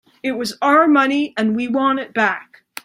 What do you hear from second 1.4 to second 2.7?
we want it back.